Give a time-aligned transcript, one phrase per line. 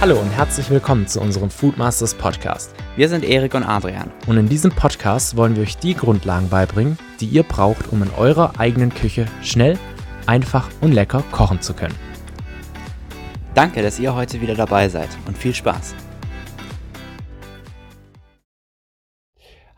[0.00, 2.72] Hallo und herzlich willkommen zu unserem Foodmasters Podcast.
[2.94, 4.12] Wir sind Erik und Adrian.
[4.28, 8.10] Und in diesem Podcast wollen wir euch die Grundlagen beibringen, die ihr braucht, um in
[8.16, 9.76] eurer eigenen Küche schnell,
[10.24, 11.96] einfach und lecker kochen zu können.
[13.54, 15.96] Danke, dass ihr heute wieder dabei seid und viel Spaß.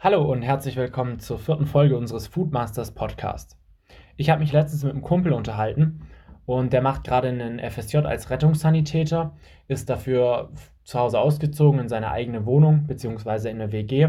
[0.00, 3.56] Hallo und herzlich willkommen zur vierten Folge unseres Foodmasters Podcast.
[4.18, 6.02] Ich habe mich letztens mit einem Kumpel unterhalten
[6.50, 9.36] und der macht gerade einen FSJ als Rettungssanitäter,
[9.68, 10.50] ist dafür
[10.82, 14.08] zu Hause ausgezogen in seine eigene Wohnung beziehungsweise in eine WG.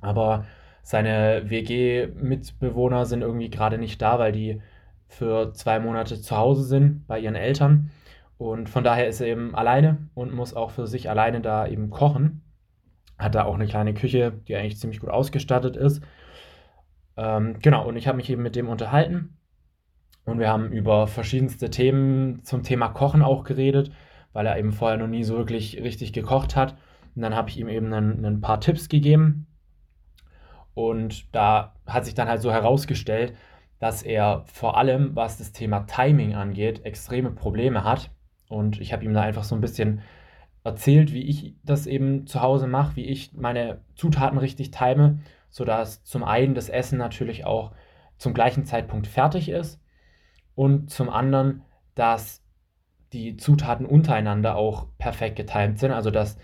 [0.00, 0.46] Aber
[0.82, 4.62] seine WG-Mitbewohner sind irgendwie gerade nicht da, weil die
[5.06, 7.92] für zwei Monate zu Hause sind bei ihren Eltern.
[8.36, 11.88] Und von daher ist er eben alleine und muss auch für sich alleine da eben
[11.90, 12.42] kochen.
[13.16, 16.02] Hat da auch eine kleine Küche, die eigentlich ziemlich gut ausgestattet ist.
[17.16, 19.36] Ähm, genau, und ich habe mich eben mit dem unterhalten
[20.24, 23.92] und wir haben über verschiedenste Themen zum Thema Kochen auch geredet,
[24.32, 26.76] weil er eben vorher noch nie so wirklich richtig gekocht hat.
[27.14, 29.46] Und dann habe ich ihm eben ein, ein paar Tipps gegeben.
[30.72, 33.34] Und da hat sich dann halt so herausgestellt,
[33.78, 38.10] dass er vor allem, was das Thema Timing angeht, extreme Probleme hat.
[38.48, 40.00] Und ich habe ihm da einfach so ein bisschen
[40.64, 45.18] erzählt, wie ich das eben zu Hause mache, wie ich meine Zutaten richtig time,
[45.50, 47.72] sodass zum einen das Essen natürlich auch
[48.16, 49.83] zum gleichen Zeitpunkt fertig ist
[50.54, 51.62] und zum anderen,
[51.94, 52.42] dass
[53.12, 55.92] die Zutaten untereinander auch perfekt getimt sind.
[55.92, 56.36] Also dass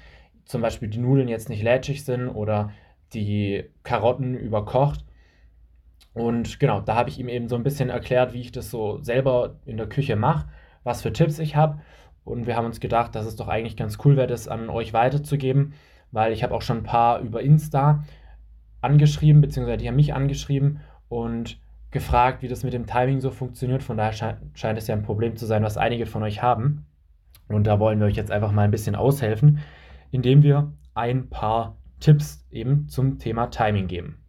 [0.44, 2.70] zum Beispiel die Nudeln jetzt nicht lätschig sind oder
[3.12, 5.04] die Karotten überkocht.
[6.12, 8.98] Und genau, da habe ich ihm eben so ein bisschen erklärt, wie ich das so
[9.02, 10.48] selber in der Küche mache,
[10.82, 11.80] was für Tipps ich habe.
[12.24, 14.92] Und wir haben uns gedacht, dass es doch eigentlich ganz cool wäre, das an euch
[14.92, 15.74] weiterzugeben,
[16.12, 18.04] weil ich habe auch schon ein paar über Insta
[18.80, 23.82] angeschrieben, beziehungsweise die haben mich angeschrieben und gefragt, wie das mit dem Timing so funktioniert.
[23.82, 26.86] Von daher scheint, scheint es ja ein Problem zu sein, was einige von euch haben.
[27.48, 29.60] Und da wollen wir euch jetzt einfach mal ein bisschen aushelfen,
[30.10, 34.24] indem wir ein paar Tipps eben zum Thema Timing geben.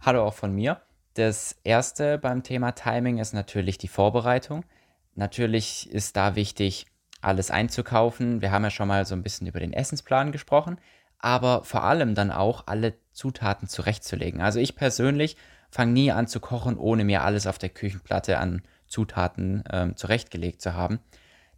[0.00, 0.82] Hallo auch von mir.
[1.14, 4.64] Das erste beim Thema Timing ist natürlich die Vorbereitung.
[5.14, 6.86] Natürlich ist da wichtig,
[7.22, 8.42] alles einzukaufen.
[8.42, 10.78] Wir haben ja schon mal so ein bisschen über den Essensplan gesprochen,
[11.18, 14.42] aber vor allem dann auch alle Zutaten zurechtzulegen.
[14.42, 15.36] Also ich persönlich
[15.74, 20.62] fange nie an zu kochen, ohne mir alles auf der Küchenplatte an Zutaten ähm, zurechtgelegt
[20.62, 21.00] zu haben.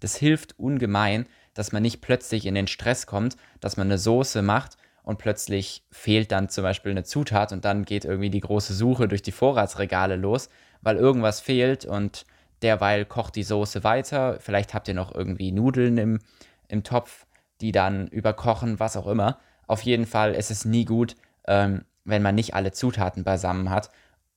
[0.00, 4.40] Das hilft ungemein, dass man nicht plötzlich in den Stress kommt, dass man eine Soße
[4.40, 8.72] macht und plötzlich fehlt dann zum Beispiel eine Zutat und dann geht irgendwie die große
[8.72, 10.48] Suche durch die Vorratsregale los,
[10.80, 12.24] weil irgendwas fehlt und
[12.62, 14.38] derweil kocht die Soße weiter.
[14.40, 16.20] Vielleicht habt ihr noch irgendwie Nudeln im,
[16.68, 17.26] im Topf,
[17.60, 19.38] die dann überkochen, was auch immer.
[19.66, 21.16] Auf jeden Fall ist es nie gut,
[21.46, 23.90] ähm, wenn man nicht alle Zutaten beisammen hat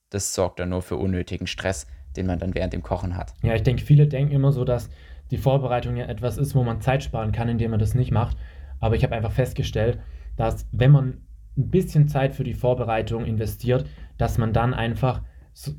[0.09, 3.33] das sorgt dann nur für unnötigen Stress, den man dann während dem Kochen hat.
[3.43, 4.89] Ja, ich denke, viele denken immer so, dass
[5.31, 8.37] die Vorbereitung ja etwas ist, wo man Zeit sparen kann, indem man das nicht macht.
[8.79, 9.99] Aber ich habe einfach festgestellt,
[10.35, 11.21] dass wenn man
[11.57, 13.85] ein bisschen Zeit für die Vorbereitung investiert,
[14.17, 15.21] dass man dann einfach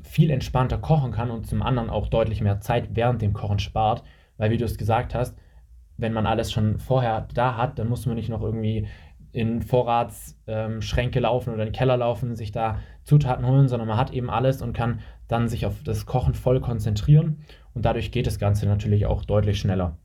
[0.03, 4.03] viel entspannter kochen kann und zum anderen auch deutlich mehr Zeit während dem Kochen spart.
[4.37, 5.37] Weil, wie du es gesagt hast,
[5.97, 8.87] wenn man alles schon vorher da hat, dann muss man nicht noch irgendwie
[9.33, 14.11] in Vorratsschränke laufen oder in den Keller laufen, sich da Zutaten holen, sondern man hat
[14.11, 17.43] eben alles und kann dann sich auf das Kochen voll konzentrieren
[17.73, 19.97] und dadurch geht das Ganze natürlich auch deutlich schneller.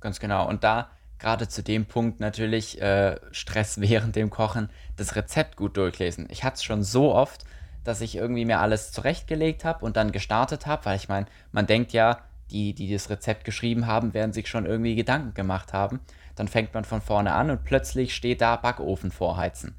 [0.00, 0.48] Ganz genau.
[0.48, 5.76] Und da gerade zu dem Punkt natürlich äh, Stress während dem Kochen, das Rezept gut
[5.76, 6.26] durchlesen.
[6.30, 7.44] Ich hatte es schon so oft,
[7.84, 11.66] dass ich irgendwie mir alles zurechtgelegt habe und dann gestartet habe, weil ich meine, man
[11.66, 12.18] denkt ja,
[12.50, 16.00] die, die das Rezept geschrieben haben, werden sich schon irgendwie Gedanken gemacht haben.
[16.36, 19.74] Dann fängt man von vorne an und plötzlich steht da Backofen vorheizen.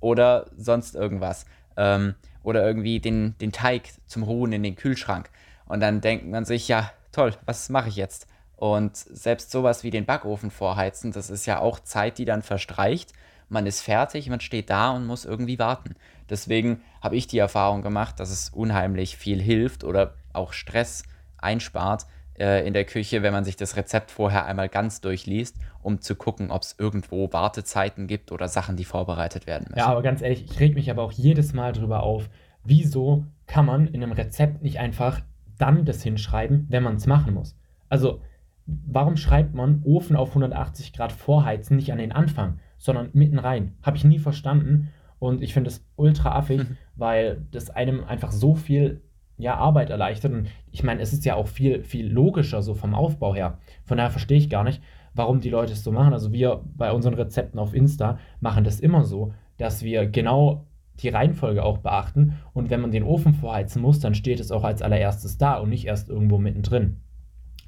[0.00, 1.46] Oder sonst irgendwas.
[1.76, 5.30] Ähm, oder irgendwie den, den Teig zum Ruhen in den Kühlschrank.
[5.66, 8.26] Und dann denkt man sich, ja, toll, was mache ich jetzt?
[8.56, 13.12] Und selbst sowas wie den Backofen vorheizen, das ist ja auch Zeit, die dann verstreicht.
[13.48, 15.94] Man ist fertig, man steht da und muss irgendwie warten.
[16.28, 21.04] Deswegen habe ich die Erfahrung gemacht, dass es unheimlich viel hilft oder auch Stress
[21.38, 22.06] einspart
[22.38, 26.14] äh, in der Küche, wenn man sich das Rezept vorher einmal ganz durchliest, um zu
[26.14, 29.78] gucken, ob es irgendwo Wartezeiten gibt oder Sachen, die vorbereitet werden müssen.
[29.78, 32.28] Ja, aber ganz ehrlich, ich reg mich aber auch jedes Mal drüber auf,
[32.64, 35.20] wieso kann man in einem Rezept nicht einfach
[35.58, 37.56] dann das hinschreiben, wenn man es machen muss?
[37.88, 38.20] Also,
[38.66, 43.74] warum schreibt man Ofen auf 180 Grad vorheizen nicht an den Anfang, sondern mitten rein?
[43.82, 44.90] Habe ich nie verstanden.
[45.18, 46.76] Und ich finde es ultra affig, mhm.
[46.96, 49.02] weil das einem einfach so viel
[49.38, 50.32] ja, Arbeit erleichtert.
[50.32, 53.58] Und ich meine, es ist ja auch viel, viel logischer so vom Aufbau her.
[53.84, 54.82] Von daher verstehe ich gar nicht,
[55.14, 56.12] warum die Leute es so machen.
[56.12, 60.66] Also wir bei unseren Rezepten auf Insta machen das immer so, dass wir genau
[61.00, 62.36] die Reihenfolge auch beachten.
[62.52, 65.70] Und wenn man den Ofen vorheizen muss, dann steht es auch als allererstes da und
[65.70, 67.00] nicht erst irgendwo mittendrin.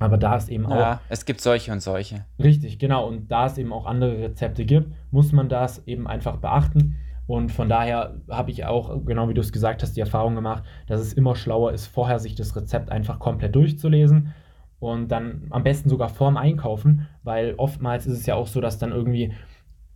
[0.01, 0.77] Aber da es eben auch.
[0.77, 2.25] Ja, es gibt solche und solche.
[2.43, 3.07] Richtig, genau.
[3.07, 6.97] Und da es eben auch andere Rezepte gibt, muss man das eben einfach beachten.
[7.31, 10.65] Und von daher habe ich auch, genau wie du es gesagt hast, die Erfahrung gemacht,
[10.89, 14.35] dass es immer schlauer ist, vorher sich das Rezept einfach komplett durchzulesen
[14.81, 18.79] und dann am besten sogar vorm Einkaufen, weil oftmals ist es ja auch so, dass
[18.79, 19.33] dann irgendwie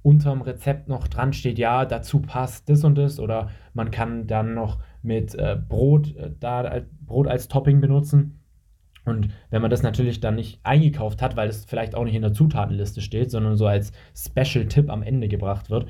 [0.03, 4.55] unterm Rezept noch dran steht, ja, dazu passt das und das oder man kann dann
[4.55, 8.45] noch mit äh, Brot äh, da Brot als Topping benutzen.
[9.07, 12.23] Und wenn man das natürlich dann nicht eingekauft hat, weil es vielleicht auch nicht in
[12.23, 15.89] der Zutatenliste steht, sondern so als Special-Tipp am Ende gebracht wird,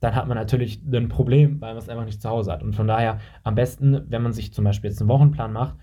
[0.00, 2.62] dann hat man natürlich ein Problem, weil man es einfach nicht zu Hause hat.
[2.62, 5.76] Und von daher am besten, wenn man sich zum Beispiel jetzt einen Wochenplan macht,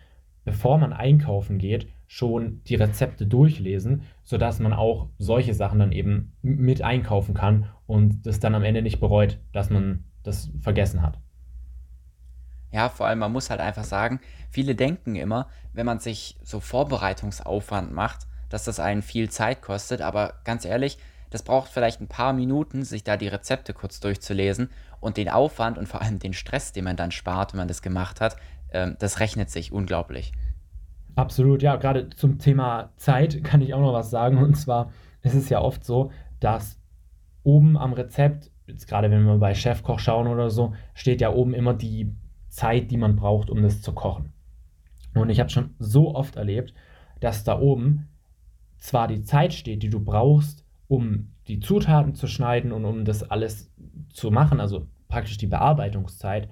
[0.43, 6.35] bevor man einkaufen geht, schon die Rezepte durchlesen, sodass man auch solche Sachen dann eben
[6.41, 11.19] mit einkaufen kann und das dann am Ende nicht bereut, dass man das vergessen hat.
[12.71, 14.19] Ja, vor allem, man muss halt einfach sagen,
[14.49, 20.01] viele denken immer, wenn man sich so Vorbereitungsaufwand macht, dass das einen viel Zeit kostet,
[20.01, 20.97] aber ganz ehrlich,
[21.31, 24.69] das braucht vielleicht ein paar Minuten, sich da die Rezepte kurz durchzulesen
[24.99, 27.81] und den Aufwand und vor allem den Stress, den man dann spart, wenn man das
[27.81, 28.37] gemacht hat,
[28.71, 30.33] ähm, das rechnet sich unglaublich.
[31.15, 34.37] Absolut, ja, gerade zum Thema Zeit kann ich auch noch was sagen.
[34.37, 34.91] Und zwar
[35.21, 36.79] ist es ja oft so, dass
[37.43, 41.53] oben am Rezept, jetzt gerade wenn wir bei Chefkoch schauen oder so, steht ja oben
[41.53, 42.15] immer die
[42.49, 44.33] Zeit, die man braucht, um das zu kochen.
[45.13, 46.73] Und ich habe schon so oft erlebt,
[47.19, 48.09] dass da oben
[48.77, 53.23] zwar die Zeit steht, die du brauchst, um die Zutaten zu schneiden und um das
[53.23, 53.71] alles
[54.09, 56.49] zu machen, also praktisch die Bearbeitungszeit,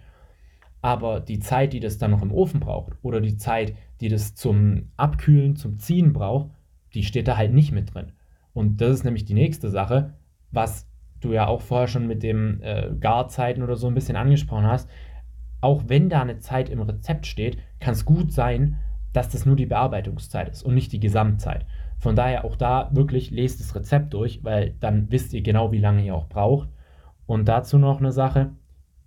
[0.81, 4.35] aber die Zeit, die das dann noch im Ofen braucht oder die Zeit, die das
[4.35, 6.51] zum Abkühlen, zum Ziehen braucht,
[6.93, 8.13] die steht da halt nicht mit drin.
[8.53, 10.13] Und das ist nämlich die nächste Sache,
[10.51, 10.87] was
[11.19, 14.89] du ja auch vorher schon mit dem äh, Garzeiten oder so ein bisschen angesprochen hast.
[15.59, 18.77] Auch wenn da eine Zeit im Rezept steht, kann es gut sein,
[19.11, 21.65] dass das nur die Bearbeitungszeit ist und nicht die Gesamtzeit.
[21.99, 25.79] Von daher auch da wirklich lest das Rezept durch, weil dann wisst ihr genau, wie
[25.79, 26.69] lange ihr auch braucht.
[27.25, 28.51] Und dazu noch eine Sache,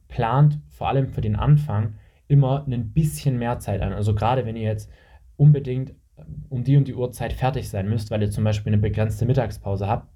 [0.08, 1.94] plant vor allem für den Anfang
[2.28, 3.92] immer ein bisschen mehr Zeit an.
[3.92, 4.90] Also gerade wenn ihr jetzt
[5.36, 8.82] unbedingt äh, um die und die Uhrzeit fertig sein müsst, weil ihr zum Beispiel eine
[8.82, 10.08] begrenzte Mittagspause habt,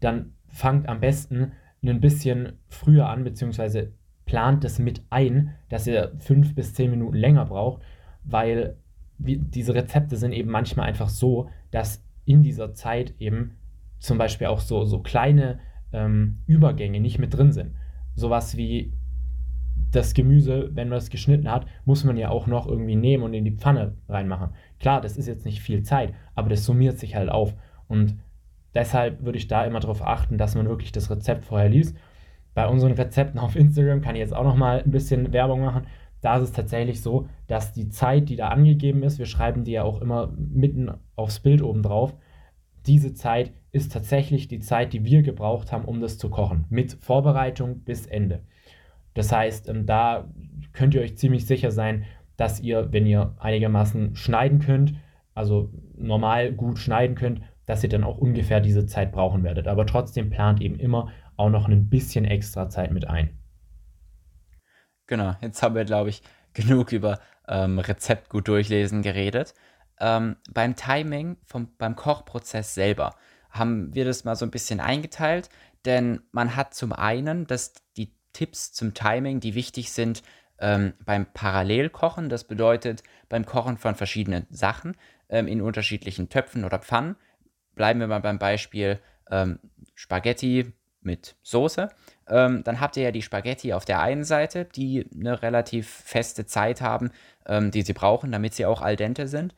[0.00, 1.52] dann fangt am besten
[1.82, 3.92] ein bisschen früher an, beziehungsweise
[4.26, 7.82] plant es mit ein, dass ihr fünf bis zehn Minuten länger braucht,
[8.24, 8.76] weil
[9.18, 13.56] diese Rezepte sind eben manchmal einfach so, dass in dieser Zeit eben
[13.98, 15.58] zum Beispiel auch so, so kleine
[15.92, 17.72] ähm, Übergänge nicht mit drin sind.
[18.14, 18.92] Sowas wie
[19.90, 23.34] das Gemüse, wenn man es geschnitten hat, muss man ja auch noch irgendwie nehmen und
[23.34, 24.50] in die Pfanne reinmachen.
[24.78, 27.54] Klar, das ist jetzt nicht viel Zeit, aber das summiert sich halt auf.
[27.86, 28.18] Und
[28.74, 31.96] deshalb würde ich da immer darauf achten, dass man wirklich das Rezept vorher liest.
[32.54, 35.86] Bei unseren Rezepten auf Instagram kann ich jetzt auch noch mal ein bisschen Werbung machen.
[36.20, 39.72] Da ist es tatsächlich so, dass die Zeit, die da angegeben ist, wir schreiben die
[39.72, 42.14] ja auch immer mitten aufs Bild oben drauf,
[42.86, 46.64] diese Zeit ist tatsächlich die Zeit, die wir gebraucht haben, um das zu kochen.
[46.70, 48.40] Mit Vorbereitung bis Ende.
[49.14, 50.28] Das heißt, ähm, da
[50.72, 52.04] könnt ihr euch ziemlich sicher sein,
[52.36, 54.94] dass ihr, wenn ihr einigermaßen schneiden könnt,
[55.34, 59.68] also normal gut schneiden könnt, dass ihr dann auch ungefähr diese Zeit brauchen werdet.
[59.68, 63.30] Aber trotzdem plant eben immer auch noch ein bisschen extra Zeit mit ein.
[65.08, 66.22] Genau, jetzt haben wir, glaube ich,
[66.52, 69.54] genug über ähm, Rezept gut durchlesen geredet.
[69.98, 73.16] Ähm, beim Timing vom, beim Kochprozess selber
[73.50, 75.48] haben wir das mal so ein bisschen eingeteilt,
[75.84, 80.22] denn man hat zum einen das, die Tipps zum Timing, die wichtig sind
[80.60, 82.28] ähm, beim Parallelkochen.
[82.28, 84.96] Das bedeutet beim Kochen von verschiedenen Sachen
[85.30, 87.16] ähm, in unterschiedlichen Töpfen oder Pfannen.
[87.74, 89.00] Bleiben wir mal beim Beispiel
[89.30, 89.58] ähm,
[89.94, 91.88] Spaghetti mit Soße.
[92.28, 96.46] Ähm, dann habt ihr ja die Spaghetti auf der einen Seite, die eine relativ feste
[96.46, 97.10] Zeit haben,
[97.46, 99.54] ähm, die sie brauchen, damit sie auch al dente sind.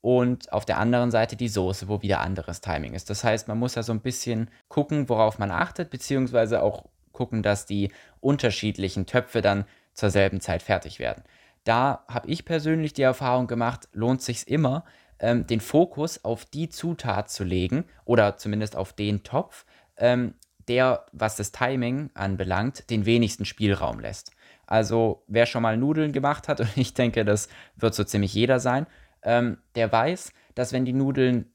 [0.00, 3.08] Und auf der anderen Seite die Soße, wo wieder anderes Timing ist.
[3.08, 7.42] Das heißt, man muss ja so ein bisschen gucken, worauf man achtet, beziehungsweise auch gucken,
[7.42, 9.64] dass die unterschiedlichen Töpfe dann
[9.94, 11.22] zur selben Zeit fertig werden.
[11.64, 14.84] Da habe ich persönlich die Erfahrung gemacht, lohnt sich immer,
[15.20, 19.64] ähm, den Fokus auf die Zutat zu legen oder zumindest auf den Topf,
[19.96, 20.34] ähm,
[20.68, 24.32] der, was das Timing anbelangt, den wenigsten Spielraum lässt.
[24.66, 28.60] Also wer schon mal Nudeln gemacht hat, und ich denke, das wird so ziemlich jeder
[28.60, 28.86] sein,
[29.22, 31.52] ähm, der weiß, dass wenn die Nudeln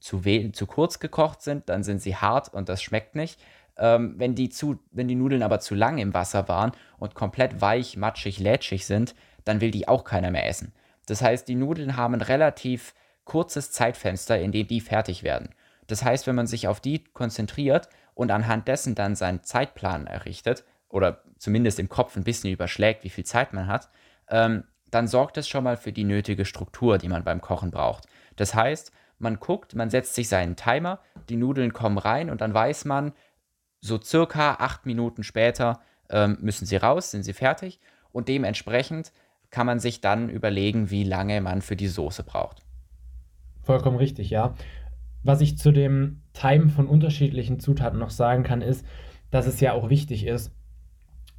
[0.00, 0.20] zu,
[0.52, 3.40] zu kurz gekocht sind, dann sind sie hart und das schmeckt nicht.
[3.78, 7.60] Ähm, wenn, die zu, wenn die Nudeln aber zu lang im Wasser waren und komplett
[7.60, 10.72] weich, matschig, lätschig sind, dann will die auch keiner mehr essen.
[11.06, 12.94] Das heißt, die Nudeln haben ein relativ
[13.24, 15.50] kurzes Zeitfenster, in dem die fertig werden.
[15.86, 20.64] Das heißt, wenn man sich auf die konzentriert und anhand dessen dann seinen Zeitplan errichtet
[20.88, 23.90] oder zumindest im Kopf ein bisschen überschlägt, wie viel Zeit man hat,
[24.28, 28.06] ähm, dann sorgt es schon mal für die nötige Struktur, die man beim Kochen braucht.
[28.36, 32.54] Das heißt, man guckt, man setzt sich seinen Timer, die Nudeln kommen rein und dann
[32.54, 33.12] weiß man,
[33.80, 37.80] so circa acht Minuten später ähm, müssen sie raus, sind sie fertig
[38.12, 39.12] und dementsprechend
[39.50, 42.62] kann man sich dann überlegen, wie lange man für die Soße braucht.
[43.62, 44.54] Vollkommen richtig, ja.
[45.22, 48.86] Was ich zu dem Timen von unterschiedlichen Zutaten noch sagen kann, ist,
[49.30, 50.54] dass es ja auch wichtig ist,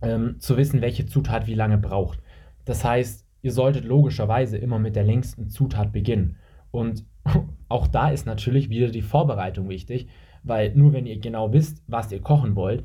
[0.01, 2.19] ähm, zu wissen, welche Zutat wie lange braucht.
[2.65, 6.37] Das heißt, ihr solltet logischerweise immer mit der längsten Zutat beginnen.
[6.71, 7.05] Und
[7.69, 10.07] auch da ist natürlich wieder die Vorbereitung wichtig,
[10.43, 12.83] weil nur wenn ihr genau wisst, was ihr kochen wollt,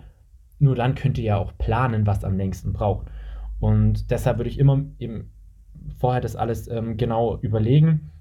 [0.59, 3.09] nur dann könnt ihr ja auch planen, was am längsten braucht.
[3.59, 5.31] Und deshalb würde ich immer eben
[5.99, 8.12] vorher das alles ähm, genau überlegen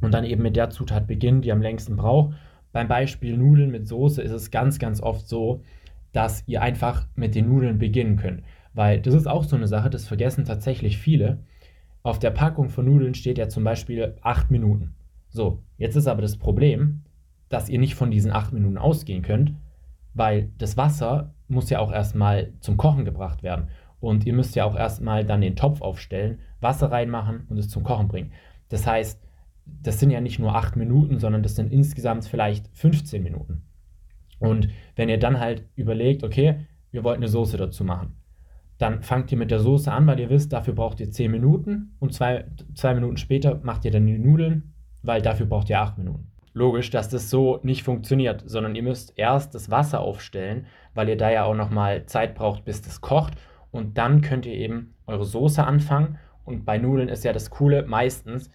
[0.00, 2.34] und dann eben mit der Zutat beginnen, die am längsten braucht.
[2.72, 5.62] Beim Beispiel Nudeln mit Soße ist es ganz, ganz oft so,
[6.12, 8.42] dass ihr einfach mit den Nudeln beginnen könnt.
[8.74, 11.38] Weil das ist auch so eine Sache, das vergessen tatsächlich viele.
[12.02, 14.94] Auf der Packung von Nudeln steht ja zum Beispiel 8 Minuten.
[15.28, 17.02] So, jetzt ist aber das Problem,
[17.48, 19.54] dass ihr nicht von diesen 8 Minuten ausgehen könnt,
[20.14, 23.68] weil das Wasser muss ja auch erstmal zum Kochen gebracht werden.
[24.00, 27.82] Und ihr müsst ja auch erstmal dann den Topf aufstellen, Wasser reinmachen und es zum
[27.82, 28.32] Kochen bringen.
[28.68, 29.25] Das heißt,
[29.66, 33.62] das sind ja nicht nur 8 Minuten, sondern das sind insgesamt vielleicht 15 Minuten.
[34.38, 38.16] Und wenn ihr dann halt überlegt, okay, wir wollten eine Soße dazu machen,
[38.78, 41.94] dann fangt ihr mit der Soße an, weil ihr wisst, dafür braucht ihr 10 Minuten
[41.98, 42.44] und zwei,
[42.74, 46.30] zwei Minuten später macht ihr dann die Nudeln, weil dafür braucht ihr 8 Minuten.
[46.52, 51.16] Logisch, dass das so nicht funktioniert, sondern ihr müsst erst das Wasser aufstellen, weil ihr
[51.16, 53.34] da ja auch nochmal Zeit braucht, bis das kocht
[53.70, 57.84] und dann könnt ihr eben eure Soße anfangen und bei Nudeln ist ja das Coole,
[57.86, 58.50] meistens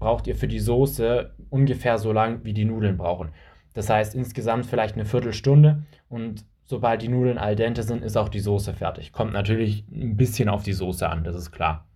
[0.00, 3.32] braucht ihr für die Soße ungefähr so lang, wie die Nudeln brauchen.
[3.74, 8.28] Das heißt insgesamt vielleicht eine Viertelstunde und sobald die Nudeln al dente sind, ist auch
[8.28, 9.12] die Soße fertig.
[9.12, 11.88] Kommt natürlich ein bisschen auf die Soße an, das ist klar.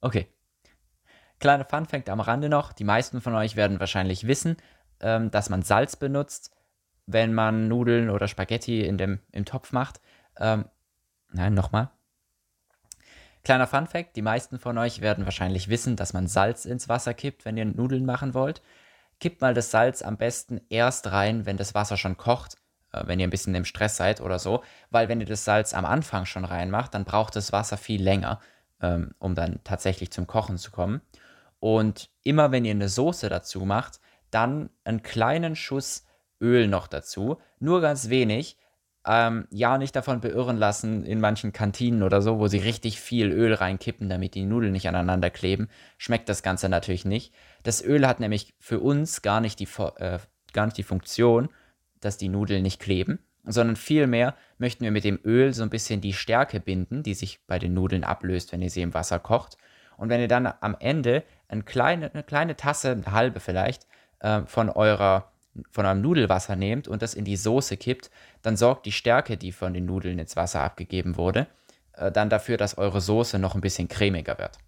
[0.00, 0.28] Okay.
[1.40, 4.56] Kleiner Funfact am Rande noch: Die meisten von euch werden wahrscheinlich wissen,
[5.00, 6.54] ähm, dass man Salz benutzt,
[7.06, 10.00] wenn man Nudeln oder Spaghetti in dem, im Topf macht.
[10.38, 10.66] Ähm,
[11.32, 11.90] nein, nochmal.
[13.42, 17.44] Kleiner Funfact: Die meisten von euch werden wahrscheinlich wissen, dass man Salz ins Wasser kippt,
[17.44, 18.62] wenn ihr Nudeln machen wollt.
[19.18, 22.56] Kippt mal das Salz am besten erst rein, wenn das Wasser schon kocht,
[22.92, 25.74] äh, wenn ihr ein bisschen im Stress seid oder so, weil wenn ihr das Salz
[25.74, 28.40] am Anfang schon reinmacht, dann braucht das Wasser viel länger,
[28.80, 31.00] ähm, um dann tatsächlich zum Kochen zu kommen.
[31.60, 36.06] Und immer wenn ihr eine Soße dazu macht, dann einen kleinen Schuss
[36.40, 38.56] Öl noch dazu, nur ganz wenig.
[39.06, 43.32] Ähm, ja, nicht davon beirren lassen in manchen Kantinen oder so, wo sie richtig viel
[43.32, 45.68] Öl reinkippen, damit die Nudeln nicht aneinander kleben.
[45.96, 47.32] Schmeckt das Ganze natürlich nicht.
[47.62, 50.18] Das Öl hat nämlich für uns gar nicht die, äh,
[50.52, 51.48] gar nicht die Funktion,
[52.00, 56.00] dass die Nudeln nicht kleben, sondern vielmehr möchten wir mit dem Öl so ein bisschen
[56.00, 59.56] die Stärke binden, die sich bei den Nudeln ablöst, wenn ihr sie im Wasser kocht.
[59.96, 63.86] Und wenn ihr dann am Ende eine kleine, eine kleine Tasse, eine halbe vielleicht,
[64.20, 65.32] äh, von, eurer,
[65.70, 68.10] von eurem Nudelwasser nehmt und das in die Soße kippt,
[68.42, 71.46] dann sorgt die Stärke, die von den Nudeln ins Wasser abgegeben wurde,
[71.94, 74.58] äh, dann dafür, dass eure Soße noch ein bisschen cremiger wird.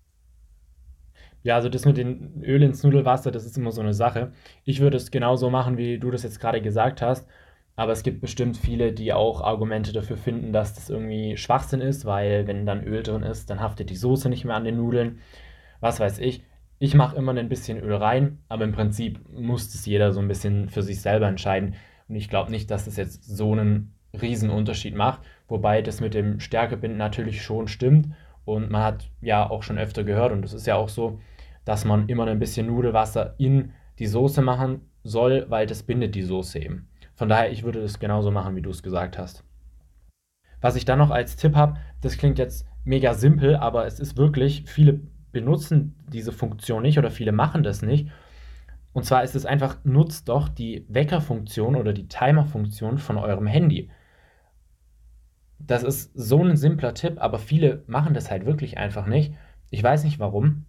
[1.43, 4.33] Ja, also das mit dem Öl ins Nudelwasser, das ist immer so eine Sache.
[4.65, 7.29] Ich würde es genauso machen, wie du das jetzt gerade gesagt hast.
[7.75, 12.05] Aber es gibt bestimmt viele, die auch Argumente dafür finden, dass das irgendwie Schwachsinn ist,
[12.05, 15.21] weil wenn dann Öl drin ist, dann haftet die Soße nicht mehr an den Nudeln.
[15.81, 16.45] Was weiß ich.
[16.79, 20.29] Ich mache immer ein bisschen Öl rein, aber im Prinzip muss das jeder so ein
[20.29, 21.77] bisschen für sich selber entscheiden.
[22.13, 23.95] Und ich glaube nicht, dass das jetzt so einen
[24.51, 25.23] Unterschied macht.
[25.49, 28.09] Wobei das mit dem Stärkebinden natürlich schon stimmt.
[28.45, 31.21] Und man hat ja auch schon öfter gehört, und das ist ja auch so,
[31.65, 36.21] dass man immer ein bisschen Nudelwasser in die Soße machen soll, weil das bindet die
[36.21, 36.87] Soße eben.
[37.15, 39.43] Von daher, ich würde das genauso machen, wie du es gesagt hast.
[40.61, 44.19] Was ich dann noch als Tipp habe, das klingt jetzt mega simpel, aber es ist
[44.19, 45.01] wirklich, viele
[45.33, 48.11] benutzen diese Funktion nicht oder viele machen das nicht.
[48.93, 53.91] Und zwar ist es einfach, nutzt doch die Weckerfunktion oder die Timer-Funktion von eurem Handy.
[55.59, 59.35] Das ist so ein simpler Tipp, aber viele machen das halt wirklich einfach nicht.
[59.71, 60.67] Ich weiß nicht warum.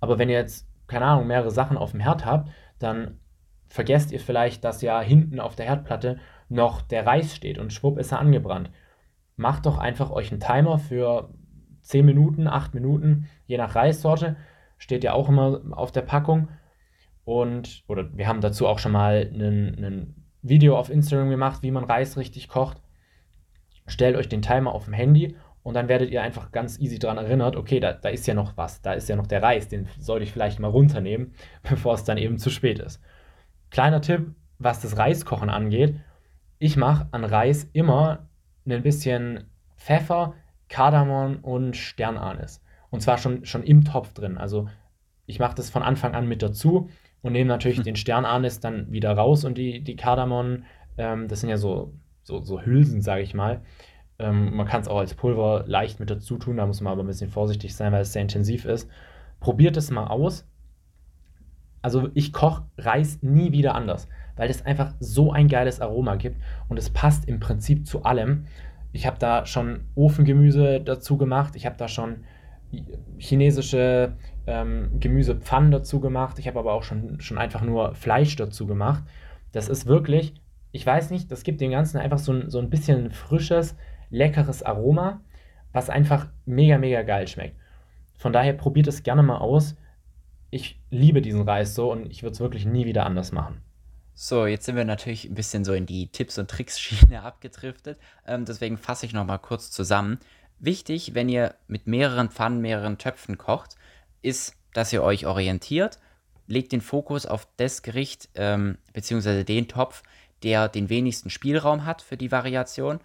[0.00, 3.18] Aber wenn ihr jetzt, keine Ahnung, mehrere Sachen auf dem Herd habt, dann
[3.66, 6.18] vergesst ihr vielleicht, dass ja hinten auf der Herdplatte
[6.48, 8.70] noch der Reis steht und schwupp ist er angebrannt.
[9.36, 11.30] Macht doch einfach euch einen Timer für
[11.82, 14.36] 10 Minuten, 8 Minuten, je nach Reissorte,
[14.78, 16.48] steht ja auch immer auf der Packung.
[17.28, 21.84] Und, oder wir haben dazu auch schon mal ein Video auf Instagram gemacht, wie man
[21.84, 22.80] Reis richtig kocht.
[23.86, 27.18] Stellt euch den Timer auf dem Handy und dann werdet ihr einfach ganz easy daran
[27.18, 29.88] erinnert, okay, da, da ist ja noch was, da ist ja noch der Reis, den
[29.98, 31.34] sollte ich vielleicht mal runternehmen,
[31.68, 32.98] bevor es dann eben zu spät ist.
[33.68, 36.00] Kleiner Tipp, was das Reiskochen angeht.
[36.58, 38.30] Ich mache an Reis immer
[38.66, 39.44] ein bisschen
[39.76, 40.32] Pfeffer,
[40.70, 42.62] Kardamom und Sternanis.
[42.88, 44.38] Und zwar schon, schon im Topf drin.
[44.38, 44.70] Also
[45.28, 46.88] ich mache das von Anfang an mit dazu.
[47.20, 50.64] und nehmen natürlich den Sternanis dann wieder raus und die, die Kardamom,
[50.96, 51.92] ähm, das sind ja so,
[52.22, 53.60] so, so Hülsen, sage ich mal.
[54.20, 57.02] Ähm, man kann es auch als Pulver leicht mit dazu tun, da muss man aber
[57.02, 58.88] ein bisschen vorsichtig sein, weil es sehr intensiv ist.
[59.40, 60.48] Probiert es mal aus.
[61.82, 66.40] Also ich koche Reis nie wieder anders, weil es einfach so ein geiles Aroma gibt
[66.68, 68.46] und es passt im Prinzip zu allem.
[68.92, 72.24] Ich habe da schon Ofengemüse dazu gemacht, ich habe da schon
[73.18, 78.66] chinesische ähm, Gemüsepfannen dazu gemacht, ich habe aber auch schon, schon einfach nur Fleisch dazu
[78.66, 79.04] gemacht.
[79.52, 80.34] Das ist wirklich,
[80.72, 83.76] ich weiß nicht, das gibt dem Ganzen einfach so ein, so ein bisschen frisches,
[84.10, 85.20] leckeres Aroma,
[85.72, 87.56] was einfach mega, mega geil schmeckt.
[88.16, 89.76] Von daher probiert es gerne mal aus.
[90.50, 93.60] Ich liebe diesen Reis so und ich würde es wirklich nie wieder anders machen.
[94.14, 97.98] So, jetzt sind wir natürlich ein bisschen so in die Tipps und Tricks-Schiene abgedriftet.
[98.26, 100.18] Ähm, deswegen fasse ich nochmal kurz zusammen.
[100.60, 103.76] Wichtig, wenn ihr mit mehreren Pfannen, mehreren Töpfen kocht,
[104.22, 105.98] ist, dass ihr euch orientiert.
[106.46, 109.44] Legt den Fokus auf das Gericht ähm, bzw.
[109.44, 110.02] den Topf,
[110.42, 113.00] der den wenigsten Spielraum hat für die Variation.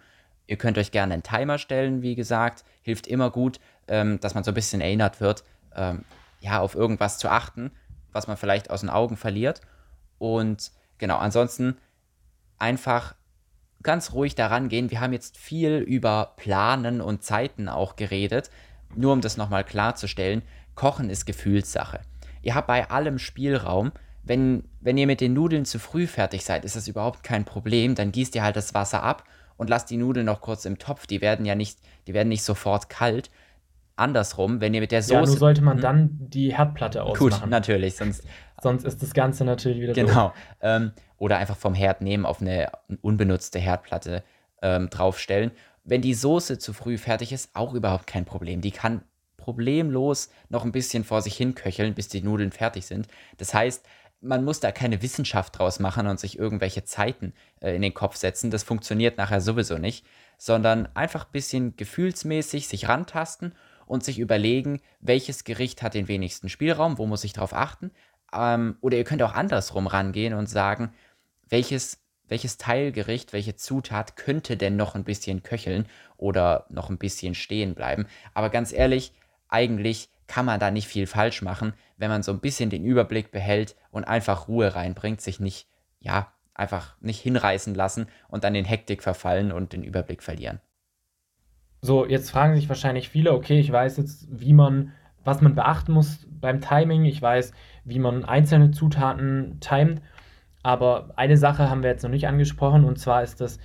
[0.46, 2.64] Ihr könnt euch gerne einen Timer stellen, wie gesagt.
[2.82, 5.44] Hilft immer gut, ähm, dass man so ein bisschen erinnert wird,
[5.74, 6.04] ähm,
[6.40, 7.70] ja, auf irgendwas zu achten,
[8.12, 9.60] was man vielleicht aus den Augen verliert.
[10.18, 11.76] Und genau, ansonsten
[12.58, 13.14] einfach
[13.84, 14.90] ganz ruhig daran gehen.
[14.90, 18.50] Wir haben jetzt viel über Planen und Zeiten auch geredet.
[18.96, 20.42] Nur um das nochmal klarzustellen,
[20.74, 22.00] Kochen ist Gefühlssache.
[22.42, 23.92] Ihr habt bei allem Spielraum.
[24.22, 27.94] Wenn, wenn ihr mit den Nudeln zu früh fertig seid, ist das überhaupt kein Problem.
[27.94, 29.24] Dann gießt ihr halt das Wasser ab
[29.56, 31.06] und lasst die Nudeln noch kurz im Topf.
[31.06, 33.30] Die werden ja nicht, die werden nicht sofort kalt.
[33.96, 35.14] Andersrum, wenn ihr mit der Soße.
[35.14, 35.82] Ja, nur sollte man hm?
[35.82, 37.40] dann die Herdplatte ausmachen.
[37.40, 38.24] Gut, natürlich, sonst.
[38.62, 40.32] sonst ist das Ganze natürlich wieder Genau.
[40.60, 42.70] Ähm, oder einfach vom Herd nehmen, auf eine
[43.02, 44.24] unbenutzte Herdplatte
[44.62, 45.52] ähm, draufstellen.
[45.84, 48.60] Wenn die Soße zu früh fertig ist, auch überhaupt kein Problem.
[48.60, 49.02] Die kann
[49.36, 53.06] problemlos noch ein bisschen vor sich hin köcheln, bis die Nudeln fertig sind.
[53.36, 53.84] Das heißt,
[54.24, 58.16] man muss da keine Wissenschaft draus machen und sich irgendwelche Zeiten äh, in den Kopf
[58.16, 58.50] setzen.
[58.50, 60.06] Das funktioniert nachher sowieso nicht,
[60.38, 63.54] sondern einfach ein bisschen gefühlsmäßig sich rantasten
[63.86, 67.90] und sich überlegen, welches Gericht hat den wenigsten Spielraum, wo muss ich darauf achten.
[68.32, 70.92] Ähm, oder ihr könnt auch andersrum rangehen und sagen,
[71.48, 77.34] welches, welches Teilgericht, welche Zutat könnte denn noch ein bisschen köcheln oder noch ein bisschen
[77.34, 78.06] stehen bleiben.
[78.32, 79.12] Aber ganz ehrlich,
[79.48, 83.30] eigentlich kann man da nicht viel falsch machen, wenn man so ein bisschen den Überblick
[83.30, 85.68] behält und einfach Ruhe reinbringt, sich nicht,
[86.00, 90.60] ja, einfach nicht hinreißen lassen und dann in Hektik verfallen und den Überblick verlieren.
[91.84, 94.92] So, jetzt fragen sich wahrscheinlich viele, okay, ich weiß jetzt, wie man,
[95.22, 97.52] was man beachten muss beim Timing, ich weiß,
[97.84, 100.00] wie man einzelne Zutaten timet,
[100.62, 103.58] aber eine Sache haben wir jetzt noch nicht angesprochen und zwar ist das,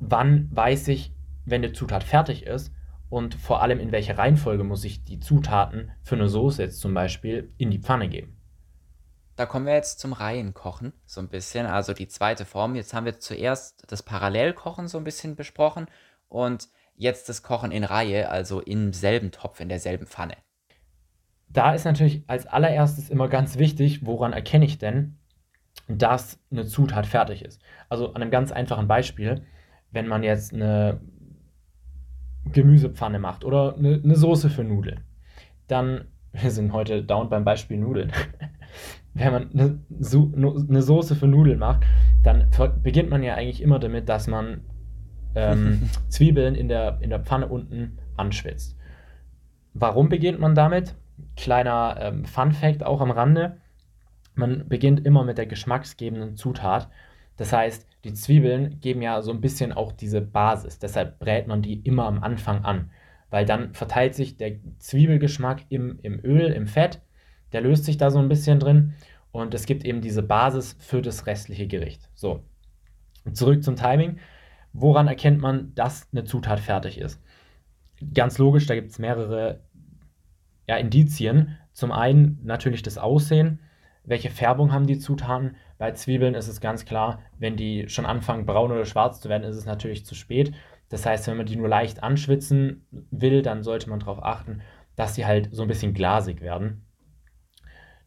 [0.00, 1.14] wann weiß ich,
[1.46, 2.74] wenn eine Zutat fertig ist
[3.08, 6.92] und vor allem in welcher Reihenfolge muss ich die Zutaten für eine Soße jetzt zum
[6.92, 8.36] Beispiel in die Pfanne geben.
[9.36, 12.74] Da kommen wir jetzt zum Reihenkochen so ein bisschen, also die zweite Form.
[12.74, 15.86] Jetzt haben wir zuerst das Parallelkochen so ein bisschen besprochen
[16.28, 20.36] und jetzt das Kochen in Reihe, also im selben Topf, in derselben Pfanne.
[21.48, 25.18] Da ist natürlich als allererstes immer ganz wichtig, woran erkenne ich denn,
[25.88, 27.60] dass eine Zutat fertig ist.
[27.88, 29.42] Also an einem ganz einfachen Beispiel,
[29.90, 31.00] wenn man jetzt eine
[32.46, 35.00] Gemüsepfanne macht oder eine, eine Soße für Nudeln,
[35.66, 38.12] dann, wir sind heute down beim Beispiel Nudeln,
[39.14, 41.82] wenn man eine, eine Soße für Nudeln macht,
[42.22, 42.48] dann
[42.82, 44.62] beginnt man ja eigentlich immer damit, dass man
[45.34, 48.76] ähm, Zwiebeln in der, in der Pfanne unten anschwitzt.
[49.74, 50.94] Warum beginnt man damit?
[51.36, 53.58] Kleiner ähm, Fun Fact auch am Rande.
[54.34, 56.88] Man beginnt immer mit der geschmacksgebenden Zutat.
[57.36, 60.78] Das heißt, die Zwiebeln geben ja so ein bisschen auch diese Basis.
[60.78, 62.90] Deshalb brät man die immer am Anfang an.
[63.30, 67.00] Weil dann verteilt sich der Zwiebelgeschmack im, im Öl, im Fett.
[67.52, 68.94] Der löst sich da so ein bisschen drin.
[69.30, 72.10] Und es gibt eben diese Basis für das restliche Gericht.
[72.14, 72.44] So,
[73.32, 74.18] zurück zum Timing.
[74.72, 77.22] Woran erkennt man, dass eine Zutat fertig ist?
[78.14, 79.60] Ganz logisch, da gibt es mehrere
[80.66, 81.58] ja, Indizien.
[81.72, 83.60] Zum einen natürlich das Aussehen.
[84.04, 85.56] Welche Färbung haben die Zutaten?
[85.78, 89.44] Bei Zwiebeln ist es ganz klar, wenn die schon anfangen braun oder schwarz zu werden,
[89.44, 90.52] ist es natürlich zu spät.
[90.88, 94.60] Das heißt, wenn man die nur leicht anschwitzen will, dann sollte man darauf achten,
[94.96, 96.84] dass sie halt so ein bisschen glasig werden.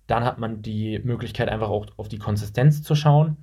[0.07, 3.37] Dann hat man die Möglichkeit, einfach auch auf die Konsistenz zu schauen.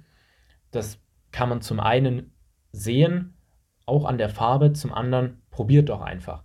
[0.71, 1.01] Das
[1.33, 2.32] kann man zum einen
[2.73, 3.35] sehen,
[3.87, 6.43] auch an der Farbe, zum anderen probiert doch einfach.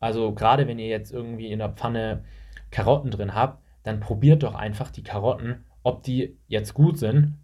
[0.00, 2.24] Also gerade wenn ihr jetzt irgendwie in der Pfanne
[2.70, 7.38] Karotten drin habt, dann probiert doch einfach die Karotten ob die jetzt gut sind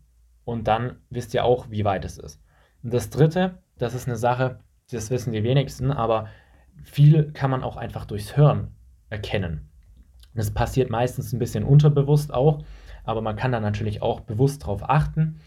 [0.44, 2.42] und dann wisst ihr auch, wie weit es ist.
[2.83, 4.59] Und das dritte, das ist eine Sache,
[4.90, 6.26] das wissen die wenigsten, aber
[6.83, 8.74] viel kann man auch einfach durchs Hören
[9.11, 9.68] erkennen.
[10.35, 12.64] Das passiert meistens ein bisschen unterbewusst auch,
[13.04, 15.40] aber man kann da natürlich auch bewusst drauf achten.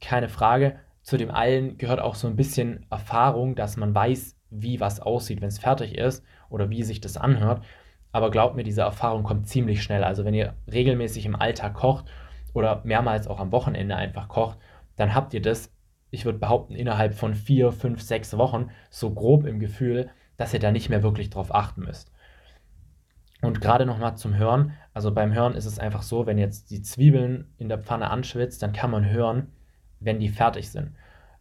[0.00, 0.78] Keine Frage.
[1.02, 5.40] Zu dem allen gehört auch so ein bisschen Erfahrung, dass man weiß, wie was aussieht,
[5.40, 7.64] wenn es fertig ist oder wie sich das anhört.
[8.12, 10.04] Aber glaubt mir, diese Erfahrung kommt ziemlich schnell.
[10.04, 12.04] Also wenn ihr regelmäßig im Alltag kocht
[12.52, 14.58] oder mehrmals auch am Wochenende einfach kocht,
[14.96, 15.72] dann habt ihr das,
[16.10, 20.60] ich würde behaupten, innerhalb von vier, fünf, sechs Wochen so grob im Gefühl, dass ihr
[20.60, 22.12] da nicht mehr wirklich drauf achten müsst.
[23.40, 24.74] Und gerade nochmal zum Hören.
[24.94, 28.62] Also beim Hören ist es einfach so, wenn jetzt die Zwiebeln in der Pfanne anschwitzt,
[28.62, 29.48] dann kann man hören,
[30.04, 30.92] wenn die fertig sind.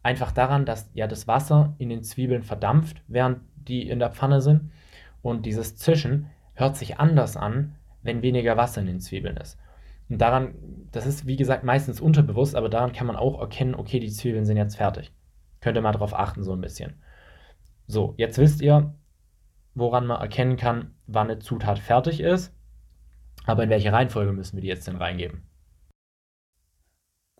[0.03, 4.41] Einfach daran, dass ja das Wasser in den Zwiebeln verdampft, während die in der Pfanne
[4.41, 4.71] sind.
[5.21, 9.59] Und dieses Zischen hört sich anders an, wenn weniger Wasser in den Zwiebeln ist.
[10.09, 10.55] Und daran,
[10.91, 14.45] das ist wie gesagt meistens unterbewusst, aber daran kann man auch erkennen, okay, die Zwiebeln
[14.45, 15.13] sind jetzt fertig.
[15.61, 16.95] Könnt ihr mal drauf achten, so ein bisschen.
[17.87, 18.93] So, jetzt wisst ihr,
[19.75, 22.53] woran man erkennen kann, wann eine Zutat fertig ist.
[23.45, 25.43] Aber in welche Reihenfolge müssen wir die jetzt denn reingeben?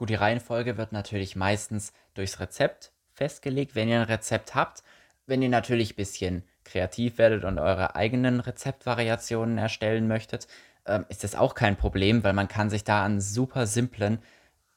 [0.01, 4.81] Gut, die Reihenfolge wird natürlich meistens durchs Rezept festgelegt, wenn ihr ein Rezept habt.
[5.27, 10.47] Wenn ihr natürlich ein bisschen kreativ werdet und eure eigenen Rezeptvariationen erstellen möchtet,
[10.87, 14.17] ähm, ist das auch kein Problem, weil man kann sich da an super simplen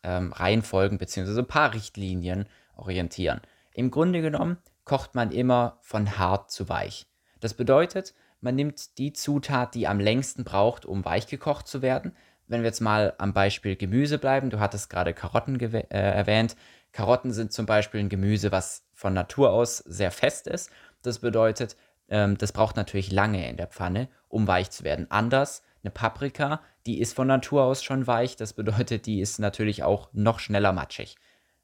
[0.03, 1.39] ähm, Reihenfolgen bzw.
[1.39, 3.41] ein paar Richtlinien orientieren.
[3.73, 7.07] Im Grunde genommen kocht man immer von hart zu weich.
[7.41, 12.15] Das bedeutet, man nimmt die Zutat, die am längsten braucht, um weich gekocht zu werden.
[12.55, 16.55] Wenn wir jetzt mal am Beispiel Gemüse bleiben, du hattest gerade Karotten äh, erwähnt.
[16.93, 20.71] Karotten sind zum Beispiel ein Gemüse, was von Natur aus sehr fest ist.
[21.03, 21.77] Das bedeutet,
[22.09, 25.11] ähm, das braucht natürlich lange in der Pfanne, um weich zu werden.
[25.11, 28.37] Anders eine Paprika, die ist von Natur aus schon weich.
[28.37, 31.17] Das bedeutet, die ist natürlich auch noch schneller matschig.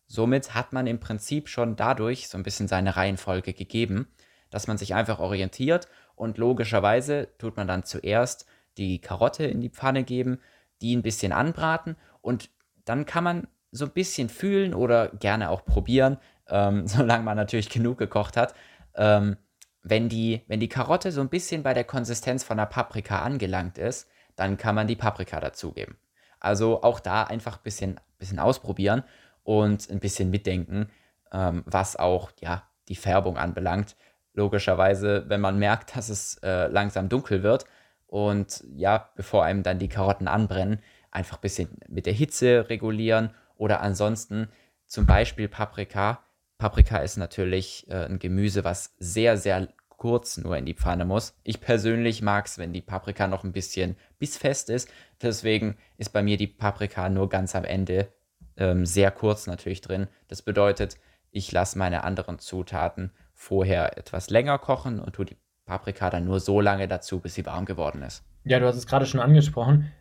[0.08, 4.08] Somit hat man im Prinzip schon dadurch so ein bisschen seine Reihenfolge gegeben,
[4.50, 9.70] dass man sich einfach orientiert und logischerweise tut man dann zuerst die Karotte in die
[9.70, 10.40] Pfanne geben,
[10.80, 12.50] die ein bisschen anbraten und
[12.84, 17.70] dann kann man so ein bisschen fühlen oder gerne auch probieren, ähm, solange man natürlich
[17.70, 18.54] genug gekocht hat.
[18.94, 19.36] Ähm,
[19.82, 23.78] wenn, die, wenn die Karotte so ein bisschen bei der Konsistenz von der Paprika angelangt
[23.78, 25.96] ist, dann kann man die Paprika dazugeben.
[26.38, 29.04] Also auch da einfach ein bisschen, bisschen ausprobieren
[29.42, 30.90] und ein bisschen mitdenken,
[31.32, 33.96] ähm, was auch ja, die Färbung anbelangt.
[34.32, 37.64] Logischerweise, wenn man merkt, dass es äh, langsam dunkel wird
[38.10, 40.80] und ja, bevor einem dann die Karotten anbrennen,
[41.12, 44.48] einfach ein bisschen mit der Hitze regulieren oder ansonsten
[44.86, 46.24] zum Beispiel Paprika.
[46.58, 51.34] Paprika ist natürlich äh, ein Gemüse, was sehr, sehr kurz nur in die Pfanne muss.
[51.44, 54.88] Ich persönlich mag es, wenn die Paprika noch ein bisschen bissfest ist.
[55.22, 58.08] Deswegen ist bei mir die Paprika nur ganz am Ende
[58.56, 60.08] ähm, sehr kurz natürlich drin.
[60.26, 60.96] Das bedeutet,
[61.30, 65.36] ich lasse meine anderen Zutaten vorher etwas länger kochen und tue die
[65.70, 68.24] Paprika dann nur so lange dazu, bis sie warm geworden ist.
[68.42, 69.92] Ja, du hast es gerade schon angesprochen.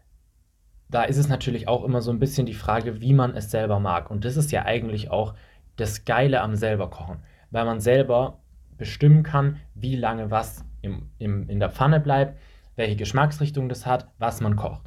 [0.90, 3.80] Da ist es natürlich auch immer so ein bisschen die Frage, wie man es selber
[3.80, 4.10] mag.
[4.10, 5.36] Und das ist ja eigentlich auch
[5.76, 7.20] das Geile am selber kochen,
[7.52, 8.40] weil man selber
[8.78, 12.40] bestimmen kann, wie lange was im, im, in der Pfanne bleibt,
[12.76, 14.82] welche Geschmacksrichtung das hat, was man kocht.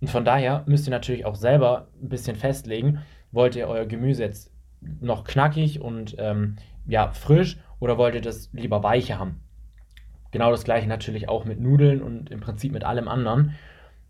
[0.00, 3.00] Und von daher müsst ihr natürlich auch selber ein bisschen festlegen,
[3.32, 4.52] wollt ihr euer Gemüse jetzt
[5.00, 6.56] noch knackig und ähm,
[6.86, 9.40] ja, frisch oder wollt ihr das lieber weicher haben?
[10.32, 13.54] Genau das gleiche natürlich auch mit Nudeln und im Prinzip mit allem anderen.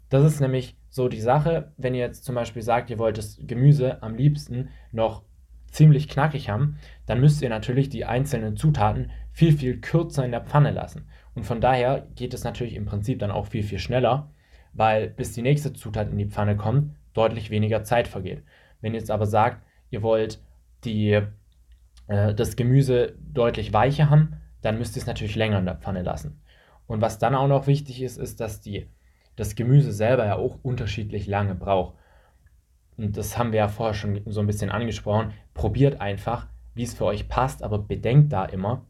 [0.09, 3.39] Das ist nämlich so die Sache, wenn ihr jetzt zum Beispiel sagt, ihr wollt das
[3.41, 5.23] Gemüse am liebsten noch
[5.67, 10.43] ziemlich knackig haben, dann müsst ihr natürlich die einzelnen Zutaten viel, viel kürzer in der
[10.43, 11.09] Pfanne lassen.
[11.35, 14.31] Und von daher geht es natürlich im Prinzip dann auch viel, viel schneller
[14.73, 18.43] weil bis die nächste Zutat in die Pfanne kommt, deutlich weniger Zeit vergeht.
[18.81, 20.43] Wenn ihr jetzt aber sagt, ihr wollt
[20.85, 21.21] die,
[22.07, 26.03] äh, das Gemüse deutlich weicher haben, dann müsst ihr es natürlich länger in der Pfanne
[26.03, 26.40] lassen.
[26.87, 28.88] Und was dann auch noch wichtig ist, ist, dass die,
[29.37, 31.94] das Gemüse selber ja auch unterschiedlich lange braucht.
[32.96, 35.33] Und das haben wir ja vorher schon so ein bisschen angesprochen.
[35.55, 38.87] Probiert einfach, wie es für euch passt, aber bedenkt da immer,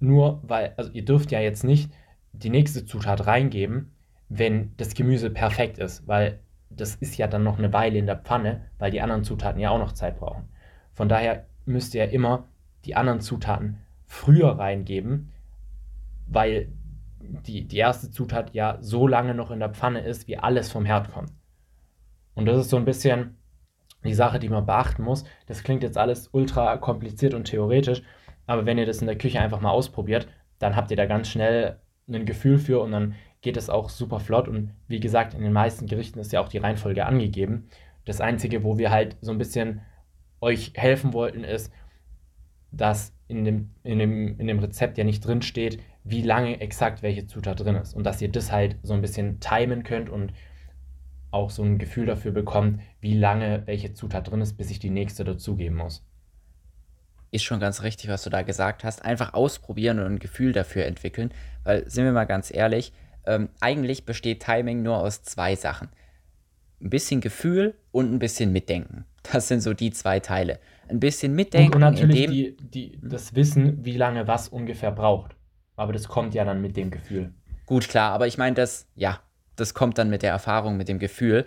[0.00, 1.92] nur weil, also ihr dürft ja jetzt nicht
[2.32, 3.94] die nächste Zutat reingeben
[4.28, 8.16] wenn das Gemüse perfekt ist, weil das ist ja dann noch eine Weile in der
[8.16, 10.48] Pfanne, weil die anderen Zutaten ja auch noch Zeit brauchen.
[10.92, 12.48] Von daher müsst ihr immer
[12.84, 13.78] die anderen Zutaten
[14.14, 15.32] früher reingeben,
[16.28, 16.72] weil
[17.18, 20.84] die, die erste Zutat ja so lange noch in der Pfanne ist, wie alles vom
[20.84, 21.32] Herd kommt.
[22.34, 23.36] Und das ist so ein bisschen
[24.04, 25.24] die Sache, die man beachten muss.
[25.46, 28.02] Das klingt jetzt alles ultra kompliziert und theoretisch,
[28.46, 31.28] aber wenn ihr das in der Küche einfach mal ausprobiert, dann habt ihr da ganz
[31.28, 34.46] schnell ein Gefühl für und dann geht es auch super flott.
[34.46, 37.68] Und wie gesagt, in den meisten Gerichten ist ja auch die Reihenfolge angegeben.
[38.04, 39.80] Das Einzige, wo wir halt so ein bisschen
[40.40, 41.72] euch helfen wollten, ist,
[42.70, 47.02] dass in dem, in dem, in dem Rezept ja nicht drin steht, wie lange exakt
[47.02, 47.94] welche Zutat drin ist.
[47.94, 50.32] Und dass ihr das halt so ein bisschen timen könnt und
[51.30, 54.90] auch so ein Gefühl dafür bekommt, wie lange welche Zutat drin ist, bis ich die
[54.90, 56.06] nächste dazugeben muss.
[57.30, 59.04] Ist schon ganz richtig, was du da gesagt hast.
[59.04, 61.32] Einfach ausprobieren und ein Gefühl dafür entwickeln.
[61.64, 62.92] Weil, sind wir mal ganz ehrlich,
[63.26, 65.88] ähm, eigentlich besteht Timing nur aus zwei Sachen.
[66.80, 69.06] Ein bisschen Gefühl und ein bisschen Mitdenken.
[69.32, 70.60] Das sind so die zwei Teile.
[70.88, 71.74] Ein bisschen Mitdenken.
[71.74, 75.36] Und, und natürlich die, die, das Wissen, wie lange was ungefähr braucht.
[75.76, 77.32] Aber das kommt ja dann mit dem Gefühl.
[77.66, 79.20] Gut, klar, aber ich meine, das, ja,
[79.56, 81.46] das kommt dann mit der Erfahrung, mit dem Gefühl.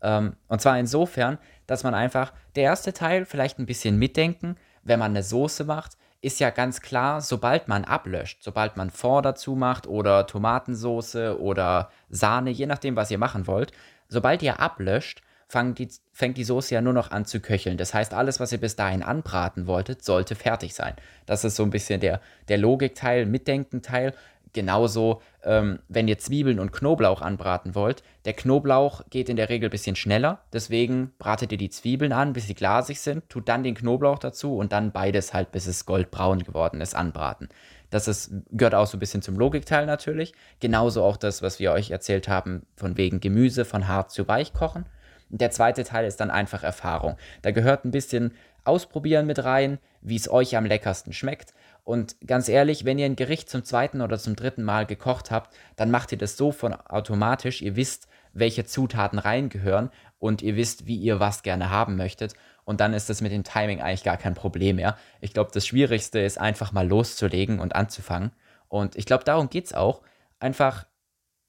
[0.00, 4.98] Ähm, und zwar insofern, dass man einfach, der erste Teil vielleicht ein bisschen mitdenken, wenn
[4.98, 9.54] man eine Soße macht, ist ja ganz klar, sobald man ablöscht, sobald man Fond dazu
[9.54, 13.72] macht oder Tomatensoße oder Sahne, je nachdem, was ihr machen wollt,
[14.08, 17.78] sobald ihr ablöscht, die, fängt die Soße ja nur noch an zu köcheln.
[17.78, 20.94] Das heißt, alles, was ihr bis dahin anbraten wolltet, sollte fertig sein.
[21.26, 24.12] Das ist so ein bisschen der, der Logikteil, Mitdenkenteil.
[24.54, 28.02] Genauso, ähm, wenn ihr Zwiebeln und Knoblauch anbraten wollt.
[28.24, 32.32] Der Knoblauch geht in der Regel ein bisschen schneller, deswegen bratet ihr die Zwiebeln an,
[32.32, 35.84] bis sie glasig sind, tut dann den Knoblauch dazu und dann beides halt, bis es
[35.84, 37.50] goldbraun geworden ist, anbraten.
[37.90, 40.32] Das ist, gehört auch so ein bisschen zum Logikteil natürlich.
[40.60, 44.52] Genauso auch das, was wir euch erzählt haben, von wegen Gemüse von hart zu weich
[44.52, 44.86] kochen.
[45.30, 47.16] Der zweite Teil ist dann einfach Erfahrung.
[47.42, 48.32] Da gehört ein bisschen
[48.64, 51.54] Ausprobieren mit rein, wie es euch am leckersten schmeckt.
[51.84, 55.56] Und ganz ehrlich, wenn ihr ein Gericht zum zweiten oder zum dritten Mal gekocht habt,
[55.76, 57.62] dann macht ihr das so von automatisch.
[57.62, 62.34] Ihr wisst, welche Zutaten reingehören und ihr wisst, wie ihr was gerne haben möchtet.
[62.66, 64.98] Und dann ist das mit dem Timing eigentlich gar kein Problem mehr.
[65.22, 68.32] Ich glaube, das Schwierigste ist einfach mal loszulegen und anzufangen.
[68.68, 70.02] Und ich glaube, darum geht es auch.
[70.40, 70.84] Einfach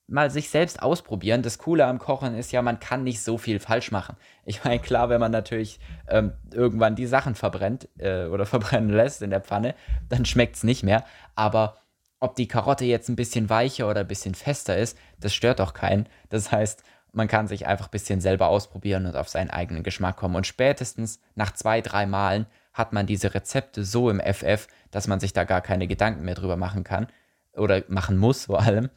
[0.09, 1.41] mal sich selbst ausprobieren.
[1.41, 4.15] Das Coole am Kochen ist ja, man kann nicht so viel falsch machen.
[4.45, 9.21] Ich meine, klar, wenn man natürlich ähm, irgendwann die Sachen verbrennt äh, oder verbrennen lässt
[9.21, 9.75] in der Pfanne,
[10.09, 11.05] dann schmeckt es nicht mehr.
[11.35, 11.77] Aber
[12.19, 15.73] ob die Karotte jetzt ein bisschen weicher oder ein bisschen fester ist, das stört doch
[15.73, 16.07] keinen.
[16.29, 20.17] Das heißt, man kann sich einfach ein bisschen selber ausprobieren und auf seinen eigenen Geschmack
[20.17, 20.35] kommen.
[20.35, 25.19] Und spätestens nach zwei, drei Malen hat man diese Rezepte so im FF, dass man
[25.19, 27.07] sich da gar keine Gedanken mehr drüber machen kann
[27.53, 28.89] oder machen muss vor allem.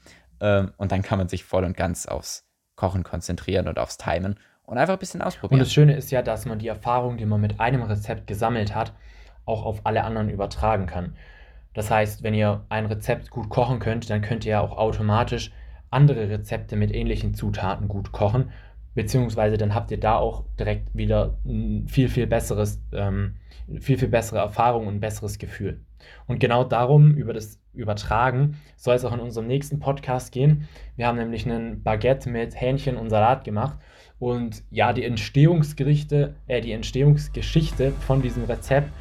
[0.42, 4.38] Ähm, und dann kann man sich voll und ganz aufs Kochen konzentrieren und aufs Timen
[4.64, 5.61] und einfach ein bisschen ausprobieren.
[5.61, 8.74] Und das Schöne ist ja, dass man die Erfahrung, die man mit einem Rezept gesammelt
[8.74, 8.92] hat,
[9.44, 11.14] auch auf alle anderen übertragen kann.
[11.74, 15.52] Das heißt, wenn ihr ein Rezept gut kochen könnt, dann könnt ihr ja auch automatisch
[15.90, 18.50] andere Rezepte mit ähnlichen Zutaten gut kochen,
[18.94, 23.37] beziehungsweise dann habt ihr da auch direkt wieder ein viel, viel besseres, ähm,
[23.81, 25.85] viel, viel bessere Erfahrung und ein besseres Gefühl.
[26.26, 30.68] Und genau darum, über das Übertragen, soll es auch in unserem nächsten Podcast gehen.
[30.96, 33.78] Wir haben nämlich einen Baguette mit Hähnchen und Salat gemacht.
[34.18, 38.92] Und ja, die Entstehungsgerichte, äh, die Entstehungsgeschichte von diesem Rezept,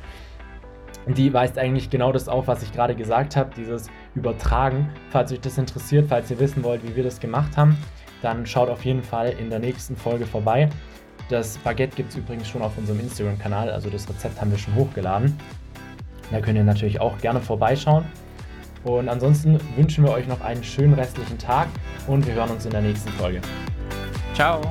[1.07, 4.89] die weist eigentlich genau das auf, was ich gerade gesagt habe, dieses Übertragen.
[5.09, 7.77] Falls euch das interessiert, falls ihr wissen wollt, wie wir das gemacht haben,
[8.21, 10.69] dann schaut auf jeden Fall in der nächsten Folge vorbei.
[11.29, 14.75] Das Baguette gibt es übrigens schon auf unserem Instagram-Kanal, also das Rezept haben wir schon
[14.75, 15.37] hochgeladen.
[16.31, 18.05] Da könnt ihr natürlich auch gerne vorbeischauen.
[18.83, 21.67] Und ansonsten wünschen wir euch noch einen schönen restlichen Tag
[22.07, 23.41] und wir hören uns in der nächsten Folge.
[24.33, 24.61] Ciao!